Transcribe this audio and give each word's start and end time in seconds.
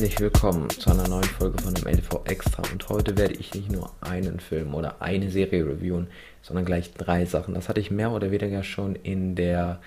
herzlich 0.00 0.20
willkommen 0.20 0.70
zu 0.70 0.90
einer 0.90 1.08
neuen 1.08 1.24
Folge 1.24 1.62
von 1.62 1.74
dem 1.74 1.86
LV 1.86 2.22
Extra. 2.24 2.62
Und 2.72 2.88
heute 2.88 3.18
werde 3.18 3.34
ich 3.34 3.52
nicht 3.52 3.70
nur 3.70 3.92
einen 4.00 4.40
Film 4.40 4.74
oder 4.74 5.02
eine 5.02 5.28
Serie 5.28 5.66
reviewen, 5.66 6.06
sondern 6.40 6.64
gleich 6.64 6.94
drei 6.94 7.26
Sachen. 7.26 7.52
Das 7.52 7.68
hatte 7.68 7.80
ich 7.80 7.90
mehr 7.90 8.10
oder 8.10 8.30
weniger 8.30 8.62
schon 8.62 8.94
in 8.94 9.34
der 9.34 9.78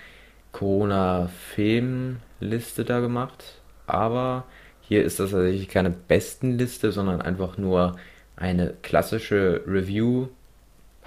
Corona-Filmliste 0.52 2.84
da 2.84 3.00
gemacht. 3.00 3.60
Aber 3.88 4.44
hier 4.82 5.02
ist 5.02 5.18
das 5.18 5.32
tatsächlich 5.32 5.68
keine 5.68 5.90
besten 5.90 6.58
Liste, 6.58 6.92
sondern 6.92 7.20
einfach 7.20 7.58
nur 7.58 7.96
eine 8.36 8.74
klassische 8.82 9.62
Review, 9.66 10.28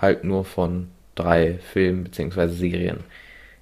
halt 0.02 0.26
nur 0.26 0.44
von 0.44 0.90
drei 1.16 1.60
Filmen 1.60 2.04
bzw. 2.04 2.48
Serien. 2.48 2.98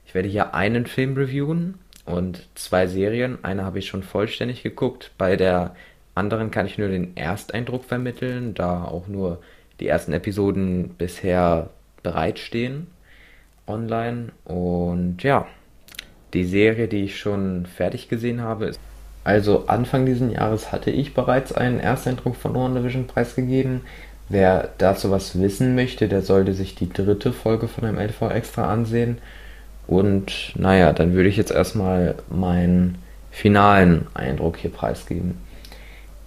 Ich 0.08 0.16
werde 0.16 0.27
hier 0.27 0.55
einen 0.55 0.88
Film 0.88 1.16
reviewen 1.16 1.75
und 2.05 2.48
zwei 2.55 2.88
Serien. 2.88 3.44
Eine 3.44 3.64
habe 3.64 3.80
ich 3.80 3.88
schon 3.88 4.04
vollständig 4.04 4.64
geguckt. 4.64 5.12
Bei 5.18 5.36
der 5.36 5.76
anderen 6.14 6.52
kann 6.52 6.66
ich 6.66 6.78
nur 6.78 6.88
den 6.88 7.16
Ersteindruck 7.18 7.84
vermitteln, 7.84 8.54
da 8.54 8.86
auch 8.86 9.08
nur 9.08 9.40
die 9.80 9.88
ersten 9.88 10.14
Episoden 10.14 10.90
bisher 10.98 11.70
bereitstehen 12.04 12.88
online. 13.68 14.30
Und 14.45 15.23
ja, 15.23 15.48
die 16.34 16.45
Serie, 16.45 16.88
die 16.88 17.05
ich 17.05 17.20
schon 17.20 17.66
fertig 17.66 18.09
gesehen 18.09 18.42
habe, 18.42 18.66
ist. 18.66 18.80
Also 19.23 19.66
Anfang 19.67 20.06
dieses 20.06 20.31
Jahres 20.31 20.72
hatte 20.72 20.92
ich 20.92 21.14
bereits 21.14 21.52
einen 21.52 21.80
Ersteindruck 21.80 22.36
von 22.36 22.53
WandaVision 22.53 23.08
preisgegeben. 23.08 23.81
Wer 24.30 24.70
dazu 24.78 25.11
was 25.11 25.39
wissen 25.39 25.76
möchte, 25.76 26.08
der 26.08 26.22
sollte 26.22 26.53
sich 26.53 26.76
die 26.76 26.92
dritte 26.92 27.33
Folge 27.33 27.67
von 27.67 27.86
einem 27.86 28.00
LV 28.00 28.22
Extra 28.31 28.72
ansehen. 28.72 29.17
Und 29.88 30.53
naja, 30.55 30.94
dann 30.94 31.14
würde 31.14 31.30
ich 31.30 31.38
jetzt 31.38 31.52
erstmal 31.52 32.16
meinen 32.30 32.97
finalen 33.31 34.08
Eindruck 34.14 34.58
hier 34.58 34.72
preisgeben. 34.72 35.38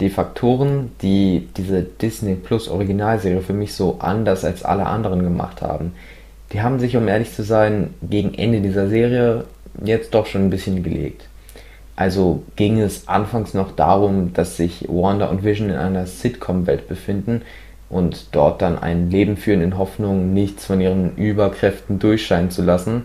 Die 0.01 0.11
Faktoren, 0.11 0.93
die 1.03 1.49
diese 1.57 1.83
Disney 1.83 2.35
Plus 2.35 2.69
Originalserie 2.69 3.41
für 3.41 3.53
mich 3.53 3.75
so 3.75 3.97
anders 3.99 4.45
als 4.45 4.63
alle 4.63 4.87
anderen 4.87 5.23
gemacht 5.23 5.61
haben, 5.61 5.93
die 6.53 6.63
haben 6.63 6.79
sich, 6.79 6.97
um 6.97 7.09
ehrlich 7.09 7.33
zu 7.33 7.43
sein, 7.43 7.95
gegen 8.03 8.35
Ende 8.35 8.61
dieser 8.61 8.89
Serie 8.89 9.45
jetzt 9.85 10.15
doch 10.15 10.27
schon 10.27 10.45
ein 10.45 10.51
bisschen 10.51 10.83
gelegt. 10.83 11.27
Also 11.97 12.45
ging 12.55 12.79
es 12.81 13.09
anfangs 13.09 13.55
noch 13.55 13.73
darum, 13.73 14.33
dass 14.33 14.57
sich 14.57 14.87
Wanda 14.89 15.27
und 15.27 15.43
Vision 15.43 15.71
in 15.71 15.77
einer 15.77 16.07
Sitcom-Welt 16.07 16.89
befinden 16.89 17.43
und 17.91 18.29
dort 18.33 18.63
dann 18.63 18.79
ein 18.79 19.11
Leben 19.11 19.37
führen 19.37 19.63
in 19.63 19.77
Hoffnung, 19.77 20.33
nichts 20.33 20.67
von 20.67 20.81
ihren 20.81 21.17
Überkräften 21.17 21.99
durchscheinen 21.99 22.51
zu 22.51 22.63
lassen 22.63 23.03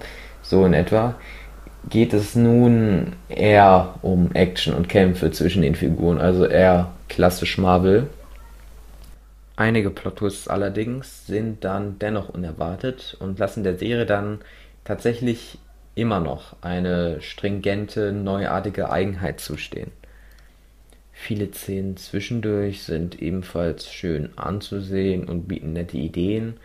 so 0.53 0.65
in 0.65 0.73
etwa, 0.73 1.15
geht 1.89 2.13
es 2.13 2.35
nun 2.35 3.13
eher 3.27 3.95
um 4.03 4.31
Action 4.33 4.73
und 4.75 4.87
Kämpfe 4.87 5.31
zwischen 5.31 5.63
den 5.63 5.75
Figuren, 5.75 6.19
also 6.19 6.45
eher 6.45 6.93
klassisch 7.09 7.57
Marvel. 7.57 8.07
Einige 9.55 9.89
Plot-Twists 9.89 10.47
allerdings 10.47 11.25
sind 11.25 11.63
dann 11.63 11.97
dennoch 11.99 12.29
unerwartet 12.29 13.17
und 13.19 13.39
lassen 13.39 13.63
der 13.63 13.77
Serie 13.77 14.05
dann 14.05 14.39
tatsächlich 14.83 15.57
immer 15.95 16.19
noch 16.19 16.55
eine 16.61 17.21
stringente, 17.21 18.11
neuartige 18.11 18.91
Eigenheit 18.91 19.39
zustehen. 19.39 19.91
Viele 21.11 21.51
Szenen 21.51 21.97
zwischendurch 21.97 22.83
sind 22.83 23.21
ebenfalls 23.21 23.91
schön 23.91 24.29
anzusehen 24.37 25.25
und 25.25 25.47
bieten 25.47 25.73
nette 25.73 25.97
Ideen, 25.97 26.55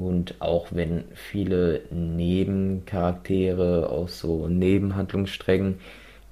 und 0.00 0.40
auch 0.40 0.68
wenn 0.70 1.04
viele 1.14 1.82
Nebencharaktere 1.90 3.90
aus 3.90 4.18
so 4.18 4.48
Nebenhandlungssträngen 4.48 5.78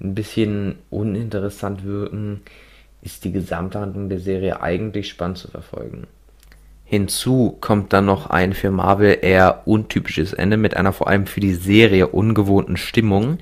ein 0.01 0.15
bisschen 0.15 0.79
uninteressant 0.89 1.83
wirken, 1.83 2.41
ist 3.01 3.25
die 3.25 3.31
Gesamthandlung 3.31 4.09
der 4.09 4.19
Serie 4.19 4.61
eigentlich 4.61 5.09
spannend 5.09 5.37
zu 5.37 5.49
verfolgen. 5.49 6.07
Hinzu 6.83 7.57
kommt 7.61 7.93
dann 7.93 8.05
noch 8.05 8.31
ein 8.31 8.53
für 8.53 8.71
Marvel 8.71 9.19
eher 9.21 9.67
untypisches 9.67 10.33
Ende 10.33 10.57
mit 10.57 10.75
einer 10.75 10.91
vor 10.91 11.07
allem 11.07 11.27
für 11.27 11.39
die 11.39 11.53
Serie 11.53 12.07
ungewohnten 12.07 12.77
Stimmung, 12.77 13.37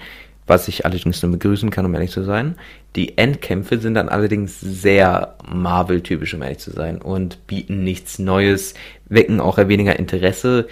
was 0.47 0.67
ich 0.67 0.85
allerdings 0.85 1.21
nur 1.21 1.33
begrüßen 1.33 1.69
kann, 1.69 1.85
um 1.85 1.93
ehrlich 1.93 2.11
zu 2.11 2.23
sein. 2.23 2.55
Die 2.95 3.17
Endkämpfe 3.17 3.77
sind 3.79 3.95
dann 3.95 4.09
allerdings 4.09 4.59
sehr 4.59 5.35
Marvel-typisch, 5.47 6.33
um 6.33 6.41
ehrlich 6.41 6.59
zu 6.59 6.71
sein, 6.71 7.01
und 7.01 7.45
bieten 7.45 7.83
nichts 7.83 8.17
Neues, 8.17 8.73
wecken 9.09 9.39
auch 9.41 9.57
weniger 9.57 9.99
Interesse. 9.99 10.67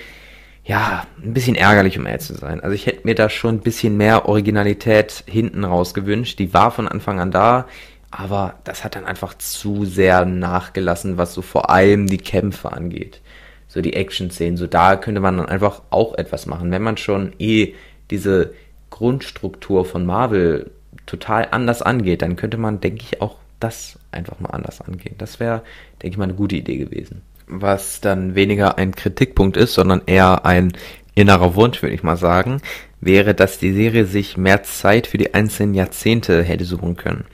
Ja, 0.64 1.06
ein 1.24 1.34
bisschen 1.34 1.56
ärgerlich, 1.56 2.00
um 2.00 2.08
ehrlich 2.08 2.26
zu 2.26 2.34
sein. 2.34 2.62
Also 2.62 2.74
ich 2.74 2.88
hätte 2.88 3.02
mir 3.04 3.14
da 3.14 3.30
schon 3.30 3.56
ein 3.56 3.60
bisschen 3.60 3.98
mehr 3.98 4.28
Originalität 4.28 5.24
hinten 5.28 5.64
raus 5.64 5.94
gewünscht. 5.94 6.40
Die 6.40 6.54
war 6.56 6.72
von 6.72 6.88
Anfang 6.88 7.20
an 7.20 7.30
da, 7.30 7.68
aber 8.10 8.56
das 8.64 8.84
hat 8.84 8.96
dann 8.96 9.06
einfach 9.06 9.38
zu 9.38 9.86
sehr 9.86 10.26
nachgelassen, 10.26 11.18
was 11.18 11.34
so 11.34 11.42
vor 11.44 11.70
allem 11.70 12.08
die 12.08 12.18
Kämpfe 12.18 12.72
angeht. 12.72 13.22
So 13.68 13.82
die 13.82 13.94
Action-Szenen, 13.94 14.58
so 14.58 14.68
da 14.68 14.96
könnte 14.96 15.20
man 15.20 15.38
dann 15.38 15.50
einfach 15.50 15.82
auch 15.90 16.18
etwas 16.18 16.46
machen. 16.46 16.72
Wenn 16.72 16.82
man 16.82 16.98
schon 16.98 17.34
eh 17.40 17.74
diese 18.10 18.54
Grundstruktur 18.96 19.84
von 19.84 20.06
Marvel 20.06 20.72
total 21.06 21.50
anders 21.52 21.82
angeht, 21.82 22.22
dann 22.22 22.38
könnte 22.38 22.56
man, 22.56 22.80
denke 22.80 23.04
ich, 23.04 23.22
auch 23.22 23.36
das 23.60 24.00
einfach 24.12 24.40
mal 24.40 24.52
anders 24.52 24.80
angehen. 24.80 25.16
Das 25.18 25.42
wäre, 25.42 25.64
denke 26.02 26.14
ich 26.14 26.18
mal, 26.18 26.24
eine 26.24 26.34
gute 26.34 26.56
Idee 26.56 26.78
gewesen. 26.78 27.22
Was 27.46 28.00
dann 28.00 28.36
weniger 28.36 28.78
ein 28.78 28.96
Kritikpunkt 28.96 29.58
ist, 29.58 29.74
sondern 29.74 30.02
eher 30.06 30.46
ein 30.46 30.72
innerer 31.14 31.56
Wunsch, 31.56 31.82
würde 31.82 31.94
ich 31.94 32.04
mal 32.04 32.16
sagen, 32.16 32.62
wäre, 33.02 33.36
dass 33.36 33.58
die 33.58 33.74
Serie 33.74 34.06
sich 34.06 34.38
mehr 34.38 34.64
Zeit 34.64 35.08
für 35.08 35.18
die 35.18 35.34
einzelnen 35.34 35.74
Jahrzehnte 35.74 36.42
hätte 36.42 36.64
suchen 36.64 36.96
können. 36.96 37.26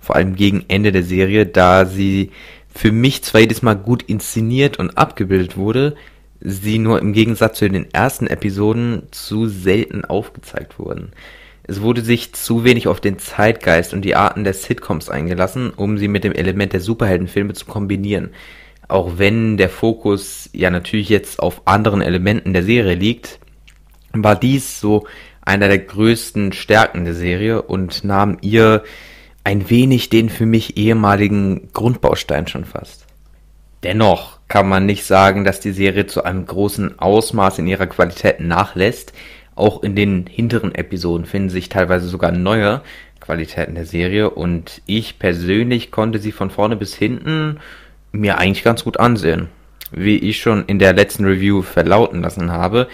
Vor 0.00 0.16
allem 0.16 0.36
gegen 0.36 0.64
Ende 0.68 0.90
der 0.90 1.02
Serie, 1.04 1.44
da 1.44 1.84
sie 1.84 2.30
für 2.74 2.92
mich 2.92 3.22
zwar 3.24 3.42
jedes 3.42 3.60
Mal 3.60 3.76
gut 3.76 4.04
inszeniert 4.04 4.78
und 4.78 4.96
abgebildet 4.96 5.58
wurde, 5.58 5.96
sie 6.40 6.78
nur 6.78 6.98
im 7.00 7.12
Gegensatz 7.12 7.58
zu 7.58 7.68
den 7.68 7.92
ersten 7.92 8.26
Episoden 8.26 9.02
zu 9.10 9.46
selten 9.46 10.04
aufgezeigt 10.04 10.78
wurden. 10.78 11.12
Es 11.62 11.82
wurde 11.82 12.00
sich 12.02 12.32
zu 12.32 12.64
wenig 12.64 12.88
auf 12.88 13.00
den 13.00 13.18
Zeitgeist 13.18 13.94
und 13.94 14.02
die 14.02 14.16
Arten 14.16 14.44
der 14.44 14.54
Sitcoms 14.54 15.08
eingelassen, 15.08 15.70
um 15.70 15.98
sie 15.98 16.08
mit 16.08 16.24
dem 16.24 16.32
Element 16.32 16.72
der 16.72 16.80
Superheldenfilme 16.80 17.52
zu 17.52 17.66
kombinieren. 17.66 18.30
Auch 18.88 19.18
wenn 19.18 19.56
der 19.56 19.68
Fokus 19.68 20.50
ja 20.52 20.70
natürlich 20.70 21.08
jetzt 21.08 21.38
auf 21.38 21.62
anderen 21.66 22.02
Elementen 22.02 22.54
der 22.54 22.64
Serie 22.64 22.96
liegt, 22.96 23.38
war 24.12 24.34
dies 24.34 24.80
so 24.80 25.06
einer 25.42 25.68
der 25.68 25.78
größten 25.78 26.52
Stärken 26.52 27.04
der 27.04 27.14
Serie 27.14 27.62
und 27.62 28.02
nahm 28.02 28.38
ihr 28.40 28.82
ein 29.44 29.70
wenig 29.70 30.08
den 30.08 30.28
für 30.28 30.46
mich 30.46 30.76
ehemaligen 30.76 31.68
Grundbaustein 31.72 32.48
schon 32.48 32.64
fast. 32.64 33.06
Dennoch 33.84 34.39
kann 34.50 34.68
man 34.68 34.84
nicht 34.84 35.04
sagen, 35.04 35.44
dass 35.44 35.60
die 35.60 35.70
Serie 35.70 36.06
zu 36.06 36.24
einem 36.24 36.44
großen 36.44 36.98
Ausmaß 36.98 37.60
in 37.60 37.68
ihrer 37.68 37.86
Qualität 37.86 38.40
nachlässt. 38.40 39.12
Auch 39.54 39.84
in 39.84 39.94
den 39.94 40.26
hinteren 40.26 40.74
Episoden 40.74 41.24
finden 41.24 41.50
sich 41.50 41.68
teilweise 41.68 42.08
sogar 42.08 42.32
neue 42.32 42.82
Qualitäten 43.20 43.76
der 43.76 43.86
Serie 43.86 44.28
und 44.28 44.82
ich 44.86 45.20
persönlich 45.20 45.92
konnte 45.92 46.18
sie 46.18 46.32
von 46.32 46.50
vorne 46.50 46.74
bis 46.74 46.96
hinten 46.96 47.60
mir 48.10 48.38
eigentlich 48.38 48.64
ganz 48.64 48.82
gut 48.82 48.98
ansehen. 48.98 49.46
Wie 49.92 50.16
ich 50.18 50.40
schon 50.40 50.64
in 50.66 50.80
der 50.80 50.94
letzten 50.94 51.26
Review 51.26 51.62
verlauten 51.62 52.20
lassen 52.20 52.50
habe, 52.50 52.88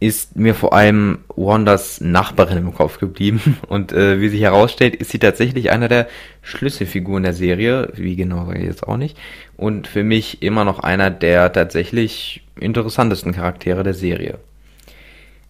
ist 0.00 0.34
mir 0.34 0.54
vor 0.54 0.72
allem 0.72 1.18
Wanders 1.36 2.00
Nachbarin 2.00 2.56
im 2.56 2.74
Kopf 2.74 2.98
geblieben. 2.98 3.58
Und 3.68 3.92
äh, 3.92 4.20
wie 4.20 4.30
sich 4.30 4.40
herausstellt, 4.40 4.96
ist 4.96 5.10
sie 5.10 5.18
tatsächlich 5.18 5.70
einer 5.70 5.88
der 5.88 6.08
Schlüsselfiguren 6.42 7.22
der 7.22 7.34
Serie. 7.34 7.90
Wie 7.94 8.16
genau 8.16 8.50
jetzt 8.52 8.88
auch 8.88 8.96
nicht. 8.96 9.16
Und 9.58 9.86
für 9.86 10.02
mich 10.02 10.42
immer 10.42 10.64
noch 10.64 10.78
einer 10.80 11.10
der 11.10 11.52
tatsächlich 11.52 12.42
interessantesten 12.58 13.32
Charaktere 13.32 13.82
der 13.82 13.94
Serie. 13.94 14.38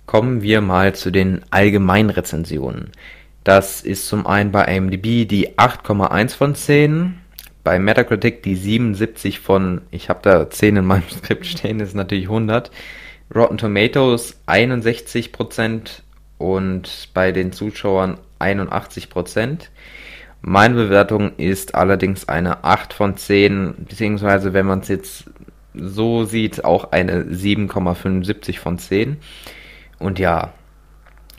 Kommen 0.06 0.42
wir 0.42 0.60
mal 0.60 0.96
zu 0.96 1.12
den 1.12 1.42
Allgemeinrezensionen. 1.50 2.90
Das 3.44 3.80
ist 3.80 4.08
zum 4.08 4.26
einen 4.26 4.50
bei 4.50 4.64
IMDb 4.64 5.28
die 5.28 5.50
8,1 5.56 6.36
von 6.36 6.54
10, 6.56 7.14
bei 7.62 7.78
Metacritic 7.78 8.42
die 8.42 8.56
77 8.56 9.38
von, 9.38 9.82
ich 9.92 10.08
habe 10.08 10.20
da 10.22 10.50
10 10.50 10.76
in 10.76 10.84
meinem 10.84 11.08
Skript 11.10 11.46
stehen, 11.46 11.78
ist 11.78 11.94
natürlich 11.94 12.25
100. 12.25 12.72
Rotten 13.34 13.58
Tomatoes 13.58 14.40
61% 14.46 16.02
und 16.38 17.08
bei 17.14 17.32
den 17.32 17.52
Zuschauern 17.52 18.18
81%. 18.40 19.68
Meine 20.42 20.74
Bewertung 20.74 21.36
ist 21.36 21.74
allerdings 21.74 22.28
eine 22.28 22.64
8 22.64 22.92
von 22.92 23.16
10, 23.16 23.74
beziehungsweise 23.88 24.52
wenn 24.52 24.66
man 24.66 24.80
es 24.80 24.88
jetzt 24.88 25.24
so 25.74 26.24
sieht, 26.24 26.64
auch 26.64 26.92
eine 26.92 27.24
7,75 27.24 28.58
von 28.58 28.78
10. 28.78 29.18
Und 29.98 30.18
ja, 30.18 30.52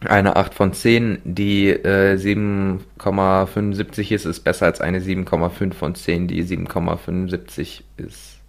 eine 0.05 0.35
8 0.35 0.53
von 0.53 0.73
10, 0.73 1.19
die 1.23 1.69
äh, 1.69 2.15
7,75 2.15 4.13
ist, 4.13 4.25
ist 4.25 4.41
besser 4.41 4.67
als 4.67 4.81
eine 4.81 4.99
7,5 4.99 5.73
von 5.73 5.95
10, 5.95 6.27
die 6.27 6.43
7,75 6.43 7.81
ist. 7.97 8.39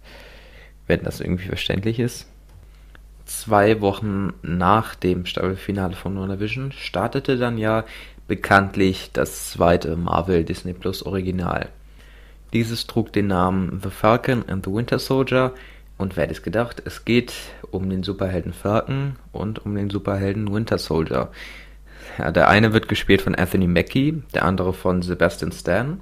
Wenn 0.87 1.03
das 1.03 1.19
irgendwie 1.19 1.47
verständlich 1.47 1.99
ist. 1.99 2.27
Zwei 3.25 3.81
Wochen 3.81 4.33
nach 4.41 4.95
dem 4.95 5.25
Staffelfinale 5.25 5.95
von 5.95 6.19
WandaVision 6.19 6.71
startete 6.71 7.37
dann 7.37 7.57
ja 7.57 7.85
bekanntlich 8.27 9.11
das 9.13 9.51
zweite 9.51 9.95
Marvel 9.95 10.43
Disney 10.43 10.73
Plus 10.73 11.05
Original. 11.05 11.69
Dieses 12.53 12.87
trug 12.87 13.11
den 13.11 13.27
Namen 13.27 13.81
The 13.83 13.89
Falcon 13.89 14.43
and 14.47 14.65
the 14.65 14.71
Winter 14.71 14.99
Soldier 14.99 15.53
und 15.97 16.15
wer 16.15 16.23
hätte 16.23 16.33
es 16.33 16.43
gedacht, 16.43 16.81
es 16.85 17.05
geht 17.05 17.33
um 17.71 17.89
den 17.89 18.03
Superhelden 18.03 18.53
Falcon 18.53 19.15
und 19.31 19.65
um 19.65 19.75
den 19.75 19.89
Superhelden 19.89 20.53
Winter 20.53 20.77
Soldier. 20.77 21.29
Ja, 22.17 22.31
der 22.31 22.49
eine 22.49 22.73
wird 22.73 22.87
gespielt 22.87 23.21
von 23.21 23.35
Anthony 23.35 23.67
Mackie, 23.67 24.21
der 24.33 24.45
andere 24.45 24.73
von 24.73 25.01
Sebastian 25.01 25.51
Stan 25.51 25.99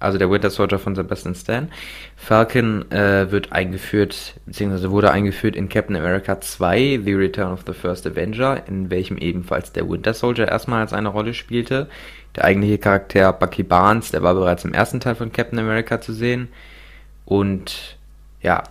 also 0.00 0.18
der 0.18 0.30
Winter 0.30 0.50
Soldier 0.50 0.78
von 0.78 0.94
Sebastian 0.94 1.34
Stan. 1.34 1.68
Falcon 2.16 2.90
äh, 2.90 3.30
wird 3.30 3.52
eingeführt, 3.52 4.34
beziehungsweise 4.46 4.90
wurde 4.90 5.10
eingeführt 5.10 5.54
in 5.54 5.68
Captain 5.68 5.96
America 5.96 6.40
2, 6.40 7.00
The 7.04 7.14
Return 7.14 7.52
of 7.52 7.60
the 7.66 7.72
First 7.72 8.06
Avenger, 8.06 8.66
in 8.66 8.90
welchem 8.90 9.18
ebenfalls 9.18 9.72
der 9.72 9.88
Winter 9.88 10.14
Soldier 10.14 10.48
erstmals 10.48 10.92
eine 10.92 11.08
Rolle 11.08 11.34
spielte. 11.34 11.88
Der 12.36 12.44
eigentliche 12.44 12.78
Charakter 12.78 13.32
Bucky 13.32 13.62
Barnes, 13.62 14.10
der 14.10 14.22
war 14.22 14.34
bereits 14.34 14.64
im 14.64 14.74
ersten 14.74 15.00
Teil 15.00 15.14
von 15.14 15.32
Captain 15.32 15.58
America 15.58 16.00
zu 16.00 16.12
sehen. 16.12 16.48
Und 17.24 17.96
ja, 18.42 18.64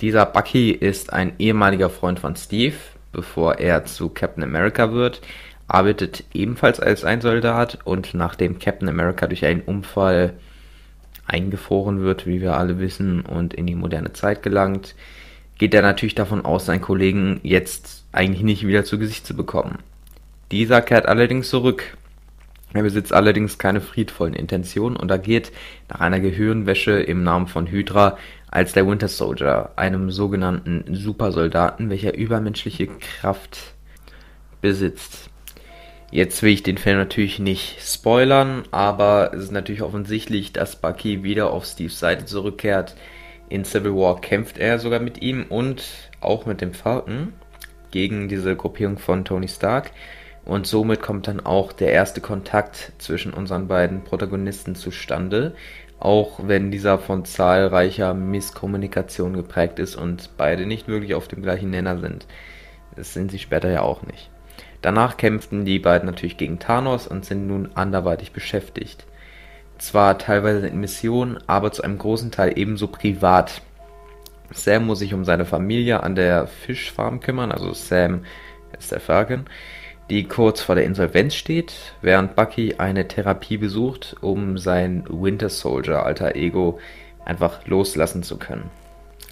dieser 0.00 0.26
Bucky 0.26 0.70
ist 0.70 1.12
ein 1.12 1.32
ehemaliger 1.38 1.90
Freund 1.90 2.20
von 2.20 2.36
Steve, 2.36 2.76
bevor 3.12 3.58
er 3.58 3.84
zu 3.84 4.08
Captain 4.10 4.44
America 4.44 4.92
wird 4.92 5.20
arbeitet 5.68 6.24
ebenfalls 6.32 6.80
als 6.80 7.04
ein 7.04 7.20
Soldat 7.20 7.78
und 7.84 8.14
nachdem 8.14 8.58
Captain 8.58 8.88
America 8.88 9.26
durch 9.26 9.44
einen 9.44 9.60
Unfall 9.60 10.32
eingefroren 11.28 12.00
wird, 12.00 12.26
wie 12.26 12.40
wir 12.40 12.56
alle 12.56 12.78
wissen, 12.78 13.20
und 13.20 13.54
in 13.54 13.66
die 13.66 13.74
moderne 13.74 14.12
Zeit 14.12 14.42
gelangt, 14.42 14.94
geht 15.58 15.74
er 15.74 15.82
natürlich 15.82 16.14
davon 16.14 16.44
aus, 16.44 16.66
seinen 16.66 16.80
Kollegen 16.80 17.40
jetzt 17.42 18.06
eigentlich 18.12 18.42
nicht 18.42 18.66
wieder 18.66 18.84
zu 18.84 18.98
Gesicht 18.98 19.26
zu 19.26 19.36
bekommen. 19.36 19.78
Dieser 20.50 20.80
kehrt 20.80 21.06
allerdings 21.06 21.50
zurück. 21.50 21.96
Er 22.74 22.82
besitzt 22.82 23.12
allerdings 23.12 23.58
keine 23.58 23.80
friedvollen 23.80 24.34
Intentionen 24.34 24.96
und 24.96 25.10
agiert 25.10 25.52
nach 25.88 26.00
einer 26.00 26.20
Gehirnwäsche 26.20 26.92
im 26.92 27.22
Namen 27.22 27.46
von 27.46 27.66
Hydra 27.66 28.18
als 28.50 28.72
der 28.72 28.86
Winter 28.86 29.08
Soldier, 29.08 29.70
einem 29.76 30.10
sogenannten 30.10 30.84
Supersoldaten, 30.94 31.90
welcher 31.90 32.16
übermenschliche 32.16 32.86
Kraft 32.86 33.74
besitzt. 34.60 35.27
Jetzt 36.10 36.42
will 36.42 36.54
ich 36.54 36.62
den 36.62 36.78
Film 36.78 36.96
natürlich 36.96 37.38
nicht 37.38 37.82
spoilern, 37.82 38.62
aber 38.70 39.32
es 39.34 39.44
ist 39.44 39.52
natürlich 39.52 39.82
offensichtlich, 39.82 40.54
dass 40.54 40.76
Bucky 40.76 41.22
wieder 41.22 41.52
auf 41.52 41.66
Steves 41.66 41.98
Seite 42.00 42.24
zurückkehrt. 42.24 42.96
In 43.50 43.66
Civil 43.66 43.94
War 43.94 44.18
kämpft 44.18 44.56
er 44.56 44.78
sogar 44.78 45.00
mit 45.00 45.20
ihm 45.20 45.44
und 45.50 45.84
auch 46.22 46.46
mit 46.46 46.62
dem 46.62 46.72
Falcon 46.72 47.34
gegen 47.90 48.28
diese 48.28 48.56
Gruppierung 48.56 48.98
von 48.98 49.26
Tony 49.26 49.48
Stark. 49.48 49.90
Und 50.46 50.66
somit 50.66 51.02
kommt 51.02 51.28
dann 51.28 51.40
auch 51.44 51.74
der 51.74 51.92
erste 51.92 52.22
Kontakt 52.22 52.92
zwischen 52.96 53.34
unseren 53.34 53.68
beiden 53.68 54.02
Protagonisten 54.02 54.74
zustande, 54.74 55.54
auch 56.00 56.40
wenn 56.42 56.70
dieser 56.70 56.98
von 56.98 57.26
zahlreicher 57.26 58.14
Misskommunikation 58.14 59.34
geprägt 59.34 59.78
ist 59.78 59.94
und 59.94 60.30
beide 60.38 60.64
nicht 60.64 60.88
wirklich 60.88 61.14
auf 61.14 61.28
dem 61.28 61.42
gleichen 61.42 61.68
Nenner 61.68 61.98
sind. 61.98 62.26
Das 62.96 63.12
sind 63.12 63.30
sie 63.30 63.38
später 63.38 63.70
ja 63.70 63.82
auch 63.82 64.04
nicht. 64.04 64.30
Danach 64.82 65.16
kämpften 65.16 65.64
die 65.64 65.78
beiden 65.78 66.06
natürlich 66.06 66.36
gegen 66.36 66.58
Thanos 66.58 67.06
und 67.06 67.24
sind 67.24 67.46
nun 67.46 67.70
anderweitig 67.74 68.32
beschäftigt. 68.32 69.06
Zwar 69.78 70.18
teilweise 70.18 70.66
in 70.66 70.80
Missionen, 70.80 71.38
aber 71.46 71.72
zu 71.72 71.82
einem 71.82 71.98
großen 71.98 72.30
Teil 72.30 72.56
ebenso 72.56 72.88
privat. 72.88 73.62
Sam 74.50 74.86
muss 74.86 75.00
sich 75.00 75.14
um 75.14 75.24
seine 75.24 75.44
Familie 75.44 76.02
an 76.02 76.14
der 76.14 76.46
Fischfarm 76.46 77.20
kümmern, 77.20 77.52
also 77.52 77.72
Sam 77.72 78.24
ist 78.78 78.92
der 78.92 79.00
Falcon, 79.00 79.44
die 80.10 80.24
kurz 80.24 80.60
vor 80.60 80.74
der 80.74 80.84
Insolvenz 80.84 81.34
steht, 81.34 81.74
während 82.00 82.34
Bucky 82.34 82.76
eine 82.78 83.08
Therapie 83.08 83.58
besucht, 83.58 84.16
um 84.20 84.56
sein 84.58 85.04
Winter 85.08 85.48
Soldier 85.48 86.04
alter 86.04 86.34
Ego 86.34 86.78
einfach 87.24 87.66
loslassen 87.66 88.22
zu 88.22 88.38
können. 88.38 88.70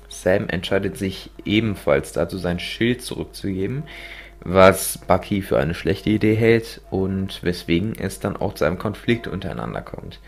Sam 0.09 0.49
entscheidet 0.49 0.97
sich 0.97 1.31
ebenfalls 1.45 2.13
dazu, 2.13 2.39
sein 2.39 2.59
Schild 2.59 3.03
zurückzugeben, 3.03 3.85
was 4.49 4.99
Bucky 4.99 5.43
für 5.43 5.59
eine 5.59 5.75
schlechte 5.75 6.11
Idee 6.11 6.35
hält 6.35 6.81
und 6.91 7.43
weswegen 7.43 7.95
es 7.99 8.21
dann 8.21 8.37
auch 8.37 8.55
zu 8.55 8.65
einem 8.65 8.79
Konflikt 8.79 9.27
untereinander 9.27 9.83
kommt. 9.83 10.21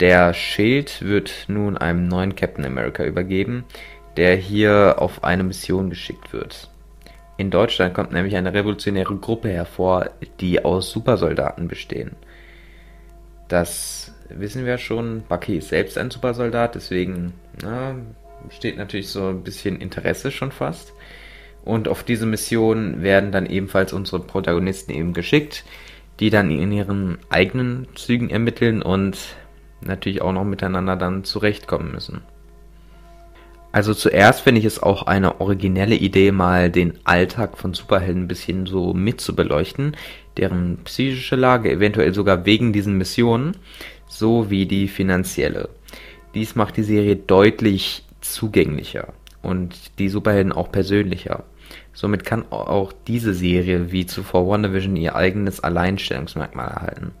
Der 0.00 0.34
Schild 0.34 1.02
wird 1.02 1.44
nun 1.46 1.78
einem 1.78 2.08
neuen 2.08 2.34
Captain 2.34 2.66
America 2.66 3.04
übergeben, 3.04 3.64
der 4.16 4.34
hier 4.34 4.96
auf 4.98 5.22
eine 5.22 5.44
Mission 5.44 5.90
geschickt 5.90 6.32
wird. 6.32 6.70
In 7.36 7.50
Deutschland 7.50 7.94
kommt 7.94 8.12
nämlich 8.12 8.34
eine 8.36 8.52
revolutionäre 8.52 9.14
Gruppe 9.16 9.48
hervor, 9.50 10.10
die 10.40 10.64
aus 10.64 10.90
Supersoldaten 10.90 11.68
bestehen. 11.68 12.16
Das 13.48 14.12
wissen 14.28 14.66
wir 14.66 14.78
schon. 14.78 15.22
Bucky 15.28 15.58
ist 15.58 15.68
selbst 15.68 15.98
ein 15.98 16.10
Supersoldat, 16.10 16.74
deswegen 16.74 17.32
na, 17.62 17.94
steht 18.50 18.76
natürlich 18.76 19.08
so 19.08 19.28
ein 19.28 19.44
bisschen 19.44 19.80
Interesse 19.80 20.32
schon 20.32 20.50
fast. 20.50 20.92
Und 21.66 21.88
auf 21.88 22.04
diese 22.04 22.26
Mission 22.26 23.02
werden 23.02 23.32
dann 23.32 23.44
ebenfalls 23.44 23.92
unsere 23.92 24.20
Protagonisten 24.20 24.92
eben 24.92 25.12
geschickt, 25.12 25.64
die 26.20 26.30
dann 26.30 26.50
in 26.50 26.70
ihren 26.70 27.18
eigenen 27.28 27.88
Zügen 27.96 28.30
ermitteln 28.30 28.82
und 28.82 29.18
natürlich 29.80 30.22
auch 30.22 30.32
noch 30.32 30.44
miteinander 30.44 30.94
dann 30.94 31.24
zurechtkommen 31.24 31.90
müssen. 31.90 32.22
Also 33.72 33.94
zuerst 33.94 34.42
finde 34.42 34.60
ich 34.60 34.64
es 34.64 34.80
auch 34.80 35.02
eine 35.02 35.40
originelle 35.40 35.96
Idee, 35.96 36.30
mal 36.30 36.70
den 36.70 36.94
Alltag 37.02 37.58
von 37.58 37.74
Superhelden 37.74 38.22
ein 38.22 38.28
bisschen 38.28 38.66
so 38.66 38.94
mitzubeleuchten, 38.94 39.96
deren 40.36 40.78
psychische 40.84 41.34
Lage 41.34 41.72
eventuell 41.72 42.14
sogar 42.14 42.46
wegen 42.46 42.72
diesen 42.72 42.96
Missionen, 42.96 43.56
so 44.06 44.50
wie 44.50 44.66
die 44.66 44.86
finanzielle. 44.86 45.68
Dies 46.32 46.54
macht 46.54 46.76
die 46.76 46.84
Serie 46.84 47.16
deutlich 47.16 48.04
zugänglicher 48.20 49.12
und 49.42 49.98
die 49.98 50.08
Superhelden 50.08 50.52
auch 50.52 50.70
persönlicher. 50.70 51.42
Somit 51.92 52.24
kann 52.24 52.50
auch 52.50 52.92
diese 53.06 53.34
Serie 53.34 53.92
wie 53.92 54.06
zuvor 54.06 54.46
WandaVision 54.46 54.96
ihr 54.96 55.16
eigenes 55.16 55.60
Alleinstellungsmerkmal 55.60 56.68
erhalten. 56.68 57.12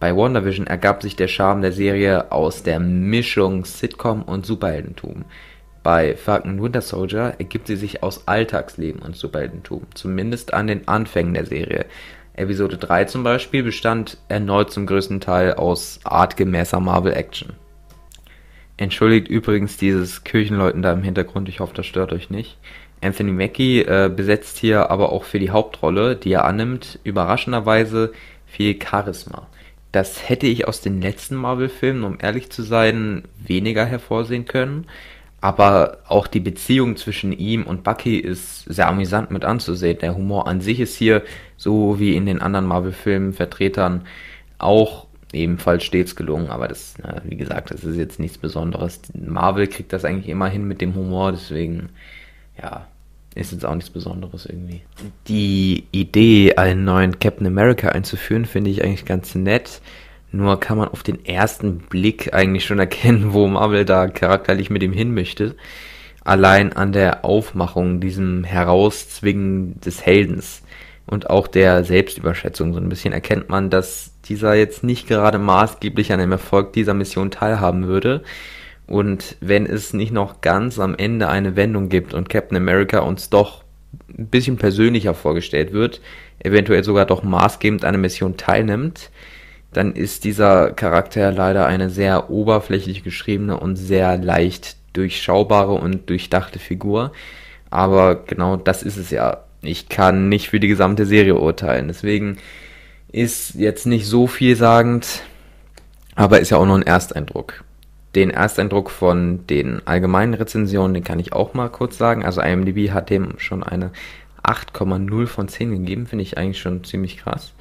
Bei 0.00 0.14
WandaVision 0.14 0.66
ergab 0.66 1.02
sich 1.02 1.16
der 1.16 1.28
Charme 1.28 1.62
der 1.62 1.72
Serie 1.72 2.30
aus 2.30 2.62
der 2.62 2.80
Mischung 2.80 3.64
Sitcom 3.64 4.22
und 4.22 4.44
Superheldentum. 4.44 5.24
Bei 5.82 6.16
Falcon 6.16 6.62
Winter 6.62 6.80
Soldier 6.80 7.34
ergibt 7.38 7.66
sie 7.66 7.76
sich 7.76 8.02
aus 8.02 8.26
Alltagsleben 8.26 9.02
und 9.02 9.16
Superheldentum, 9.16 9.86
zumindest 9.94 10.54
an 10.54 10.66
den 10.66 10.88
Anfängen 10.88 11.34
der 11.34 11.46
Serie. 11.46 11.86
Episode 12.34 12.78
3 12.78 13.04
zum 13.04 13.22
Beispiel 13.22 13.62
bestand 13.62 14.18
erneut 14.28 14.72
zum 14.72 14.86
größten 14.86 15.20
Teil 15.20 15.54
aus 15.54 16.00
artgemäßer 16.04 16.80
Marvel-Action. 16.80 17.52
Entschuldigt 18.76 19.28
übrigens 19.28 19.76
dieses 19.76 20.24
Kirchenläuten 20.24 20.82
da 20.82 20.92
im 20.92 21.02
Hintergrund, 21.02 21.48
ich 21.48 21.60
hoffe, 21.60 21.74
das 21.74 21.86
stört 21.86 22.12
euch 22.12 22.30
nicht. 22.30 22.58
Anthony 23.04 23.32
Mackie 23.32 23.82
äh, 23.82 24.10
besetzt 24.14 24.58
hier 24.58 24.90
aber 24.90 25.12
auch 25.12 25.24
für 25.24 25.38
die 25.38 25.50
Hauptrolle, 25.50 26.16
die 26.16 26.32
er 26.32 26.44
annimmt, 26.44 26.98
überraschenderweise 27.04 28.12
viel 28.46 28.78
Charisma. 28.82 29.46
Das 29.92 30.28
hätte 30.28 30.46
ich 30.46 30.66
aus 30.66 30.80
den 30.80 31.00
letzten 31.00 31.36
Marvel-Filmen, 31.36 32.02
um 32.02 32.18
ehrlich 32.20 32.50
zu 32.50 32.62
sein, 32.62 33.24
weniger 33.38 33.84
hervorsehen 33.84 34.44
können. 34.44 34.86
Aber 35.40 35.98
auch 36.08 36.26
die 36.26 36.40
Beziehung 36.40 36.96
zwischen 36.96 37.30
ihm 37.32 37.64
und 37.64 37.84
Bucky 37.84 38.16
ist 38.18 38.64
sehr 38.64 38.88
amüsant 38.88 39.30
mit 39.30 39.44
anzusehen. 39.44 39.98
Der 39.98 40.16
Humor 40.16 40.48
an 40.48 40.62
sich 40.62 40.80
ist 40.80 40.96
hier, 40.96 41.22
so 41.58 42.00
wie 42.00 42.16
in 42.16 42.24
den 42.24 42.40
anderen 42.40 42.64
Marvel-Filmen 42.64 43.34
Vertretern, 43.34 44.06
auch 44.58 45.06
ebenfalls 45.34 45.84
stets 45.84 46.16
gelungen. 46.16 46.48
Aber 46.48 46.66
das, 46.66 46.94
wie 47.24 47.36
gesagt, 47.36 47.70
das 47.70 47.84
ist 47.84 47.96
jetzt 47.96 48.18
nichts 48.18 48.38
Besonderes. 48.38 49.02
Marvel 49.14 49.66
kriegt 49.66 49.92
das 49.92 50.06
eigentlich 50.06 50.30
immer 50.30 50.48
hin 50.48 50.66
mit 50.66 50.80
dem 50.80 50.94
Humor, 50.94 51.32
deswegen, 51.32 51.90
ja, 52.60 52.86
ist 53.34 53.52
jetzt 53.52 53.66
auch 53.66 53.74
nichts 53.74 53.90
Besonderes 53.90 54.46
irgendwie. 54.46 54.82
Die 55.28 55.84
Idee, 55.90 56.54
einen 56.56 56.84
neuen 56.84 57.18
Captain 57.18 57.46
America 57.46 57.88
einzuführen, 57.88 58.44
finde 58.44 58.70
ich 58.70 58.84
eigentlich 58.84 59.04
ganz 59.04 59.34
nett. 59.34 59.80
Nur 60.30 60.58
kann 60.60 60.78
man 60.78 60.88
auf 60.88 61.02
den 61.02 61.24
ersten 61.24 61.78
Blick 61.78 62.34
eigentlich 62.34 62.64
schon 62.64 62.78
erkennen, 62.78 63.32
wo 63.32 63.46
Marvel 63.46 63.84
da 63.84 64.08
charakterlich 64.08 64.70
mit 64.70 64.82
ihm 64.82 64.92
hin 64.92 65.14
möchte. 65.14 65.56
Allein 66.24 66.72
an 66.72 66.92
der 66.92 67.24
Aufmachung, 67.24 68.00
diesem 68.00 68.44
Herauszwingen 68.44 69.80
des 69.80 70.04
Heldens 70.06 70.62
und 71.06 71.28
auch 71.28 71.46
der 71.46 71.84
Selbstüberschätzung 71.84 72.72
so 72.72 72.80
ein 72.80 72.88
bisschen 72.88 73.12
erkennt 73.12 73.48
man, 73.48 73.68
dass 73.68 74.12
dieser 74.24 74.54
jetzt 74.54 74.82
nicht 74.84 75.06
gerade 75.06 75.38
maßgeblich 75.38 76.12
an 76.12 76.18
dem 76.18 76.32
Erfolg 76.32 76.72
dieser 76.72 76.94
Mission 76.94 77.30
teilhaben 77.30 77.86
würde 77.86 78.22
und 78.86 79.36
wenn 79.40 79.66
es 79.66 79.92
nicht 79.92 80.12
noch 80.12 80.40
ganz 80.40 80.78
am 80.78 80.94
Ende 80.94 81.28
eine 81.28 81.56
Wendung 81.56 81.88
gibt 81.88 82.14
und 82.14 82.28
Captain 82.28 82.56
America 82.56 83.00
uns 83.00 83.30
doch 83.30 83.64
ein 84.16 84.26
bisschen 84.26 84.56
persönlicher 84.56 85.14
vorgestellt 85.14 85.72
wird, 85.72 86.00
eventuell 86.40 86.84
sogar 86.84 87.06
doch 87.06 87.22
maßgebend 87.22 87.84
an 87.84 87.94
der 87.94 88.00
Mission 88.00 88.36
teilnimmt, 88.36 89.10
dann 89.72 89.94
ist 89.94 90.24
dieser 90.24 90.70
Charakter 90.70 91.32
leider 91.32 91.66
eine 91.66 91.90
sehr 91.90 92.30
oberflächlich 92.30 93.02
geschriebene 93.02 93.58
und 93.58 93.76
sehr 93.76 94.16
leicht 94.18 94.76
durchschaubare 94.92 95.72
und 95.72 96.08
durchdachte 96.08 96.58
Figur. 96.58 97.12
Aber 97.70 98.14
genau 98.24 98.56
das 98.56 98.82
ist 98.82 98.96
es 98.96 99.10
ja. 99.10 99.38
Ich 99.62 99.88
kann 99.88 100.28
nicht 100.28 100.50
für 100.50 100.60
die 100.60 100.68
gesamte 100.68 101.06
Serie 101.06 101.36
urteilen. 101.36 101.88
Deswegen 101.88 102.36
ist 103.10 103.54
jetzt 103.54 103.86
nicht 103.86 104.06
so 104.06 104.26
vielsagend, 104.26 105.22
aber 106.14 106.40
ist 106.40 106.50
ja 106.50 106.58
auch 106.58 106.66
nur 106.66 106.76
ein 106.76 106.86
Ersteindruck. 106.86 107.63
Den 108.14 108.30
Ersteindruck 108.30 108.90
von 108.90 109.46
den 109.46 109.82
allgemeinen 109.86 110.34
Rezensionen, 110.34 110.94
den 110.94 111.04
kann 111.04 111.18
ich 111.18 111.32
auch 111.32 111.54
mal 111.54 111.68
kurz 111.68 111.98
sagen. 111.98 112.24
Also 112.24 112.40
IMDb 112.40 112.92
hat 112.92 113.10
dem 113.10 113.38
schon 113.38 113.62
eine 113.62 113.90
8,0 114.42 115.26
von 115.26 115.48
10 115.48 115.70
gegeben, 115.70 116.06
finde 116.06 116.22
ich 116.22 116.38
eigentlich 116.38 116.60
schon 116.60 116.84
ziemlich 116.84 117.16
krass. 117.16 117.52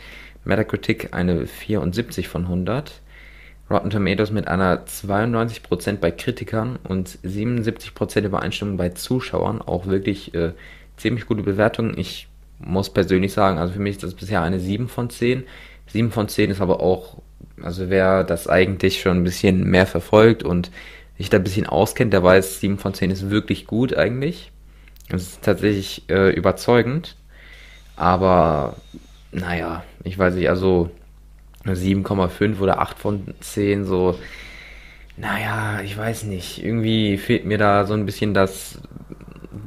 Metacritic 0.46 1.14
eine 1.14 1.48
74 1.48 2.28
von 2.28 2.44
100. 2.44 3.02
Rotten 3.70 3.90
Tomatoes 3.90 4.32
mit 4.32 4.48
einer 4.48 4.86
92% 4.86 5.98
bei 5.98 6.12
Kritikern 6.12 6.78
und 6.84 7.18
77% 7.24 8.22
Übereinstimmung 8.22 8.78
bei 8.78 8.90
Zuschauern. 8.90 9.62
Auch 9.62 9.88
wirklich 9.88 10.34
äh, 10.36 10.52
ziemlich 10.98 11.26
gute 11.26 11.44
Bewertungen. 11.44 11.98
Ich 11.98 12.28
muss 12.60 12.90
persönlich 12.90 13.34
sagen, 13.34 13.58
also 13.58 13.74
für 13.74 13.80
mich 13.80 13.96
ist 13.96 14.04
das 14.04 14.14
bisher 14.14 14.42
eine 14.42 14.60
7 14.60 14.90
von 14.90 15.10
10. 15.10 15.44
7 15.88 16.12
von 16.12 16.28
10 16.28 16.52
ist 16.52 16.62
aber 16.62 16.82
auch, 16.82 17.22
also 17.62 17.90
wer 17.90 18.24
das 18.24 18.48
eigentlich 18.48 19.02
schon 19.02 19.18
ein 19.18 19.24
bisschen 19.24 19.64
mehr 19.70 19.86
verfolgt 19.86 20.44
und 20.44 20.72
sich 21.18 21.30
da 21.30 21.38
ein 21.38 21.44
bisschen 21.44 21.68
auskennt, 21.68 22.14
der 22.14 22.24
weiß, 22.24 22.60
7 22.60 22.78
von 22.78 22.94
10 22.94 23.12
ist 23.12 23.30
wirklich 23.30 23.68
gut 23.68 23.96
eigentlich. 23.96 24.52
Das 25.10 25.22
ist 25.22 25.44
tatsächlich 25.44 26.04
äh, 26.10 26.32
überzeugend. 26.32 27.16
Aber, 27.96 28.78
naja, 29.32 29.84
ich 30.04 30.18
weiß 30.18 30.34
nicht, 30.36 30.50
also 30.50 30.90
7,5 31.66 32.60
oder 32.60 32.80
8 32.80 32.98
von 32.98 33.34
10, 33.40 33.86
so, 33.86 34.18
naja, 35.16 35.82
ich 35.82 35.96
weiß 35.96 36.24
nicht. 36.24 36.64
Irgendwie 36.64 37.18
fehlt 37.18 37.46
mir 37.46 37.58
da 37.58 37.86
so 37.86 37.94
ein 37.94 38.06
bisschen 38.06 38.34
das 38.34 38.80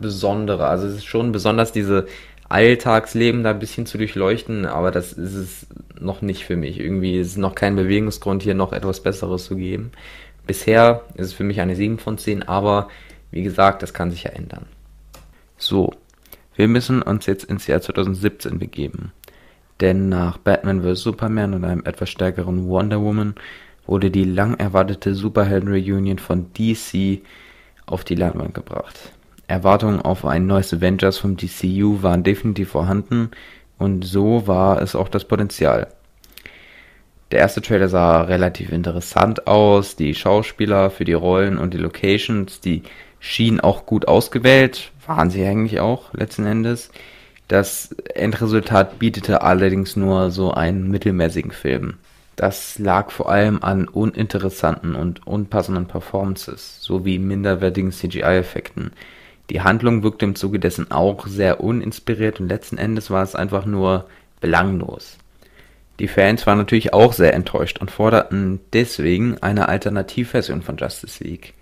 Besondere. 0.01 0.67
Also 0.67 0.89
es 0.89 0.97
ist 0.97 1.07
schon 1.07 1.33
besonders 1.33 1.73
diese 1.73 2.07
Alltagsleben 2.49 3.43
da 3.43 3.51
ein 3.51 3.59
bisschen 3.59 3.87
zu 3.87 3.99
durchleuchten, 3.99 4.67
aber 4.67 4.91
das 4.91 5.13
ist 5.13 5.35
es 5.35 5.67
noch 5.99 6.23
nicht 6.23 6.45
für 6.45 6.57
mich. 6.57 6.79
Irgendwie 6.79 7.19
ist 7.19 7.29
es 7.29 7.37
noch 7.37 7.55
kein 7.55 7.77
Bewegungsgrund, 7.77 8.43
hier 8.43 8.55
noch 8.55 8.73
etwas 8.73 9.03
Besseres 9.03 9.47
zu 9.47 9.57
geben. 9.57 9.91
Bisher 10.47 11.03
ist 11.15 11.27
es 11.27 11.33
für 11.33 11.45
mich 11.45 11.61
eine 11.61 11.75
7 11.75 11.99
von 11.99 12.19
10, 12.19 12.45
aber 12.45 12.89
wie 13.33 13.43
gesagt, 13.43 13.83
das 13.83 13.93
kann 13.93 14.11
sich 14.11 14.25
ja 14.25 14.31
ändern. 14.31 14.67
So, 15.59 15.93
wir 16.55 16.69
müssen 16.69 17.03
uns 17.03 17.27
jetzt 17.27 17.45
ins 17.45 17.67
Jahr 17.67 17.81
2017 17.81 18.59
begeben. 18.59 19.13
Denn 19.81 20.09
nach 20.09 20.39
Batman 20.39 20.83
vs. 20.83 21.03
Superman 21.03 21.55
und 21.55 21.65
einem 21.65 21.85
etwas 21.85 22.11
stärkeren 22.11 22.69
Wonder 22.69 23.01
Woman 23.01 23.35
wurde 23.87 24.11
die 24.11 24.25
lang 24.25 24.55
erwartete 24.55 25.15
Superhelden-Reunion 25.15 26.19
von 26.19 26.53
DC 26.55 27.23
auf 27.85 28.05
die 28.05 28.15
Leinwand 28.15 28.55
gebracht. 28.55 29.13
Erwartungen 29.49 30.01
auf 30.01 30.25
ein 30.25 30.47
neues 30.47 30.75
Avengers 30.75 31.19
vom 31.19 31.37
DCU 31.37 32.03
waren 32.03 32.25
definitiv 32.25 32.71
vorhanden 32.71 33.31
und 33.79 34.05
so 34.05 34.47
war 34.47 34.83
es 34.83 34.95
auch 34.97 35.09
das 35.09 35.25
Potenzial. 35.25 35.89
Der 37.31 37.41
erste 37.41 37.61
Trailer 37.61 37.89
sah 37.89 38.23
relativ 38.23 38.71
interessant 38.71 39.47
aus, 39.47 39.97
die 39.97 40.15
Schauspieler 40.15 40.91
für 40.91 41.05
die 41.05 41.13
Rollen 41.13 41.59
und 41.59 41.75
die 41.75 41.79
Locations, 41.79 42.61
die 42.61 42.83
schienen 43.19 43.61
auch 43.61 43.87
gut 43.87 44.07
ausgewählt, 44.07 44.93
waren 45.07 45.31
sie 45.31 45.45
eigentlich 45.45 45.81
auch 45.81 46.15
letzten 46.15 46.47
Endes. 46.47 46.91
Das 47.49 47.93
Endresultat 48.15 48.99
bietete 48.99 49.43
allerdings 49.43 49.97
nur 49.97 50.31
so 50.31 50.53
einen 50.53 50.89
mittelmäßigen 50.89 51.51
Film. 51.51 51.95
Das 52.37 52.79
lag 52.79 53.11
vor 53.11 53.31
allem 53.31 53.63
an 53.63 53.89
uninteressanten 53.89 54.95
und 54.95 55.27
unpassenden 55.27 55.87
Performances 55.87 56.83
sowie 56.83 57.19
minderwertigen 57.19 57.93
CGI-Effekten. 57.93 58.93
Die 59.51 59.61
Handlung 59.61 60.03
wirkte 60.03 60.25
im 60.25 60.35
Zuge 60.35 60.59
dessen 60.59 60.91
auch 60.91 61.27
sehr 61.27 61.61
uninspiriert 61.61 62.41
und 62.41 62.49
letzten 62.49 62.79
Endes 62.79 63.11
war 63.11 63.23
es 63.23 63.35
einfach 63.35 63.65
nur 63.65 64.09
belanglos. 64.41 65.19
Die 65.99 66.09
Fans 66.09 66.47
waren 66.47 66.59
natürlich 66.59 66.93
auch 66.93 67.13
sehr 67.13 67.33
enttäuscht 67.33 67.79
und 67.79 67.91
forderten 67.91 68.61
deswegen 68.73 69.39
eine 69.43 69.69
Alternativversion 69.69 70.63
von 70.63 70.77
Justice 70.77 71.23
League. 71.25 71.55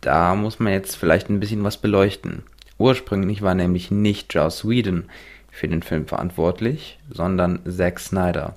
Da 0.00 0.34
muss 0.34 0.60
man 0.60 0.72
jetzt 0.72 0.96
vielleicht 0.96 1.28
ein 1.28 1.40
bisschen 1.40 1.64
was 1.64 1.78
beleuchten. 1.78 2.42
Ursprünglich 2.78 3.42
war 3.42 3.54
nämlich 3.54 3.90
nicht 3.90 4.34
Joss 4.34 4.68
Whedon 4.68 5.04
für 5.50 5.66
den 5.66 5.82
Film 5.82 6.06
verantwortlich, 6.06 6.98
sondern 7.10 7.60
Zack 7.68 7.98
Snyder. 7.98 8.56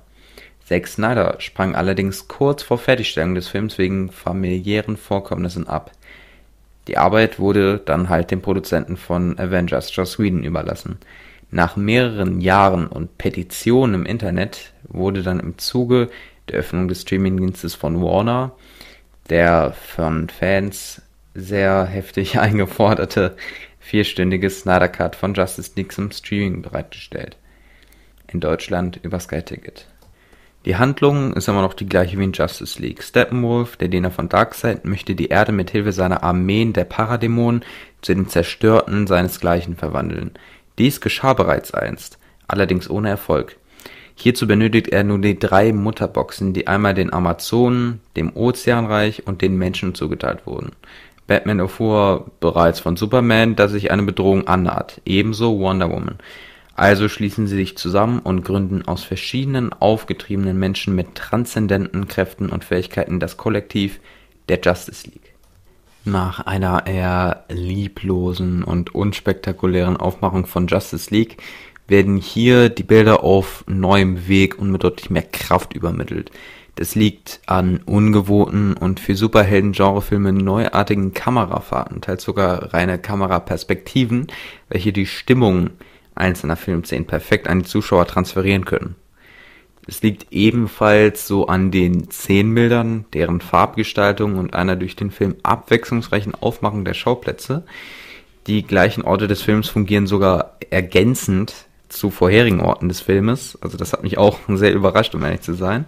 Zack 0.64 0.86
Snyder 0.86 1.36
sprang 1.38 1.74
allerdings 1.74 2.28
kurz 2.28 2.62
vor 2.62 2.78
Fertigstellung 2.78 3.34
des 3.34 3.48
Films 3.48 3.78
wegen 3.78 4.10
familiären 4.10 4.96
Vorkommnissen 4.96 5.66
ab. 5.66 5.92
Die 6.88 6.98
Arbeit 6.98 7.38
wurde 7.38 7.78
dann 7.78 8.08
halt 8.08 8.30
dem 8.30 8.42
Produzenten 8.42 8.96
von 8.96 9.38
Avengers, 9.38 9.94
Joss 9.94 10.18
Whedon, 10.18 10.42
überlassen. 10.42 10.98
Nach 11.50 11.76
mehreren 11.76 12.40
Jahren 12.40 12.86
und 12.86 13.16
Petitionen 13.18 13.94
im 13.94 14.06
Internet 14.06 14.72
wurde 14.88 15.22
dann 15.22 15.40
im 15.40 15.58
Zuge 15.58 16.10
der 16.48 16.58
Öffnung 16.58 16.88
des 16.88 17.02
Streamingdienstes 17.02 17.74
von 17.74 18.02
Warner 18.02 18.52
der 19.28 19.72
von 19.72 20.28
Fans 20.28 21.02
sehr 21.34 21.84
heftig 21.84 22.38
eingeforderte 22.40 23.36
vierstündige 23.78 24.50
Snyder 24.50 24.88
Cut 24.88 25.16
von 25.16 25.34
Justice 25.34 25.72
League 25.76 25.92
zum 25.92 26.10
Streaming 26.10 26.62
bereitgestellt. 26.62 27.36
In 28.26 28.40
Deutschland 28.40 28.98
über 29.02 29.18
Sky 29.20 29.42
Ticket. 29.42 29.86
Die 30.64 30.76
Handlung 30.76 31.34
ist 31.34 31.48
immer 31.48 31.62
noch 31.62 31.74
die 31.74 31.88
gleiche 31.88 32.18
wie 32.18 32.24
in 32.24 32.32
Justice 32.32 32.80
League. 32.82 33.02
Steppenwolf, 33.02 33.76
der 33.76 33.88
Diener 33.88 34.10
von 34.10 34.28
Darkseid, 34.28 34.84
möchte 34.84 35.14
die 35.14 35.28
Erde 35.28 35.52
mit 35.52 35.70
Hilfe 35.70 35.92
seiner 35.92 36.24
Armeen 36.24 36.72
der 36.72 36.84
Paradämonen 36.84 37.64
zu 38.02 38.14
den 38.14 38.28
Zerstörten 38.28 39.06
seinesgleichen 39.06 39.76
verwandeln. 39.76 40.32
Dies 40.76 41.00
geschah 41.00 41.32
bereits 41.32 41.72
einst, 41.72 42.18
allerdings 42.48 42.90
ohne 42.90 43.08
Erfolg. 43.08 43.56
Hierzu 44.16 44.48
benötigt 44.48 44.88
er 44.88 45.04
nun 45.04 45.22
die 45.22 45.38
drei 45.38 45.72
Mutterboxen, 45.72 46.52
die 46.52 46.66
einmal 46.66 46.92
den 46.92 47.12
Amazonen, 47.12 48.00
dem 48.16 48.34
Ozeanreich 48.34 49.28
und 49.28 49.42
den 49.42 49.56
Menschen 49.56 49.94
zugeteilt 49.94 50.44
wurden. 50.44 50.72
Batman 51.28 51.60
erfuhr 51.60 52.26
bereits 52.40 52.80
von 52.80 52.96
Superman, 52.96 53.54
dass 53.54 53.70
sich 53.70 53.92
eine 53.92 54.02
Bedrohung 54.02 54.48
annaht, 54.48 55.00
ebenso 55.04 55.60
Wonder 55.60 55.88
Woman. 55.88 56.18
Also 56.78 57.08
schließen 57.08 57.48
sie 57.48 57.56
sich 57.56 57.76
zusammen 57.76 58.20
und 58.20 58.44
gründen 58.44 58.86
aus 58.86 59.02
verschiedenen 59.02 59.72
aufgetriebenen 59.72 60.56
Menschen 60.56 60.94
mit 60.94 61.16
transzendenten 61.16 62.06
Kräften 62.06 62.50
und 62.50 62.62
Fähigkeiten 62.62 63.18
das 63.18 63.36
Kollektiv 63.36 63.98
der 64.48 64.60
Justice 64.62 65.04
League. 65.10 65.34
Nach 66.04 66.46
einer 66.46 66.86
eher 66.86 67.46
lieblosen 67.48 68.62
und 68.62 68.94
unspektakulären 68.94 69.96
Aufmachung 69.96 70.46
von 70.46 70.68
Justice 70.68 71.12
League 71.12 71.38
werden 71.88 72.16
hier 72.16 72.68
die 72.68 72.84
Bilder 72.84 73.24
auf 73.24 73.64
neuem 73.66 74.28
Weg 74.28 74.56
und 74.56 74.70
mit 74.70 74.84
deutlich 74.84 75.10
mehr 75.10 75.24
Kraft 75.24 75.72
übermittelt. 75.72 76.30
Das 76.76 76.94
liegt 76.94 77.40
an 77.46 77.80
ungewohnten 77.86 78.74
und 78.74 79.00
für 79.00 79.16
Superhelden-Genrefilme 79.16 80.32
neuartigen 80.32 81.12
Kamerafahrten, 81.12 82.02
teils 82.02 82.22
sogar 82.22 82.72
reine 82.72 83.00
Kameraperspektiven, 83.00 84.28
welche 84.68 84.92
die 84.92 85.06
Stimmung 85.06 85.70
einzelner 86.18 86.56
Filmszenen 86.56 87.06
perfekt 87.06 87.48
an 87.48 87.60
die 87.60 87.66
Zuschauer 87.66 88.06
transferieren 88.06 88.64
können. 88.64 88.96
Es 89.86 90.02
liegt 90.02 90.26
ebenfalls 90.30 91.26
so 91.26 91.46
an 91.46 91.70
den 91.70 92.10
Szenenbildern, 92.10 93.06
deren 93.14 93.40
Farbgestaltung 93.40 94.36
und 94.36 94.52
einer 94.52 94.76
durch 94.76 94.96
den 94.96 95.10
Film 95.10 95.36
abwechslungsreichen 95.42 96.34
Aufmachung 96.34 96.84
der 96.84 96.92
Schauplätze. 96.92 97.64
Die 98.46 98.62
gleichen 98.64 99.02
Orte 99.02 99.28
des 99.28 99.40
Films 99.40 99.68
fungieren 99.68 100.06
sogar 100.06 100.58
ergänzend 100.68 101.54
zu 101.88 102.10
vorherigen 102.10 102.60
Orten 102.60 102.88
des 102.88 103.00
Filmes. 103.00 103.56
Also 103.62 103.78
das 103.78 103.94
hat 103.94 104.02
mich 104.02 104.18
auch 104.18 104.38
sehr 104.48 104.74
überrascht, 104.74 105.14
um 105.14 105.24
ehrlich 105.24 105.40
zu 105.40 105.54
sein. 105.54 105.86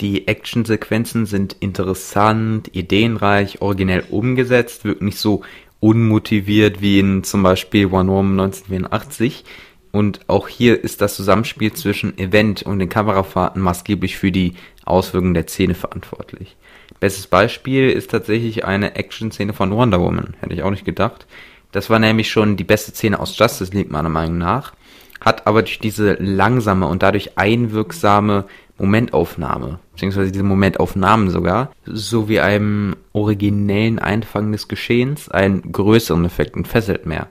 Die 0.00 0.26
Actionsequenzen 0.28 1.26
sind 1.26 1.56
interessant, 1.58 2.70
ideenreich, 2.74 3.60
originell 3.60 4.04
umgesetzt, 4.10 4.84
wirken 4.84 5.04
nicht 5.04 5.18
so 5.18 5.42
unmotiviert 5.82 6.80
wie 6.80 7.00
in 7.00 7.24
zum 7.24 7.42
Beispiel 7.42 7.86
One 7.86 8.08
Woman 8.08 8.38
1984. 8.40 9.44
Und 9.90 10.20
auch 10.28 10.48
hier 10.48 10.82
ist 10.82 11.00
das 11.00 11.16
Zusammenspiel 11.16 11.72
zwischen 11.72 12.16
Event 12.16 12.62
und 12.62 12.78
den 12.78 12.88
Kamerafahrten 12.88 13.60
maßgeblich 13.60 14.16
für 14.16 14.30
die 14.30 14.54
Auswirkungen 14.84 15.34
der 15.34 15.48
Szene 15.48 15.74
verantwortlich. 15.74 16.56
Bestes 17.00 17.26
Beispiel 17.26 17.90
ist 17.90 18.12
tatsächlich 18.12 18.64
eine 18.64 18.94
Action-Szene 18.94 19.52
von 19.52 19.72
Wonder 19.72 20.00
Woman. 20.00 20.34
Hätte 20.40 20.54
ich 20.54 20.62
auch 20.62 20.70
nicht 20.70 20.84
gedacht. 20.84 21.26
Das 21.72 21.90
war 21.90 21.98
nämlich 21.98 22.30
schon 22.30 22.56
die 22.56 22.64
beste 22.64 22.92
Szene 22.92 23.18
aus 23.18 23.36
Justice 23.36 23.72
League 23.72 23.90
meiner 23.90 24.08
Meinung 24.08 24.38
nach. 24.38 24.74
Hat 25.20 25.48
aber 25.48 25.62
durch 25.62 25.80
diese 25.80 26.14
langsame 26.14 26.86
und 26.86 27.02
dadurch 27.02 27.36
einwirksame 27.36 28.44
Momentaufnahme, 28.78 29.78
beziehungsweise 29.92 30.32
diese 30.32 30.44
Momentaufnahmen 30.44 31.30
sogar, 31.30 31.72
sowie 31.84 32.40
einem 32.40 32.96
originellen 33.12 33.98
Einfangen 33.98 34.52
des 34.52 34.68
Geschehens 34.68 35.28
einen 35.28 35.72
größeren 35.72 36.24
Effekt 36.24 36.56
und 36.56 36.68
fesselt 36.68 37.06
mehr. 37.06 37.28